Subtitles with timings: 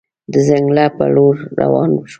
[0.33, 2.07] د ځنګله په لور روان شوم.